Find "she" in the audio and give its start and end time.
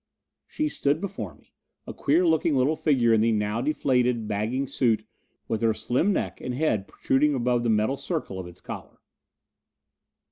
0.47-0.67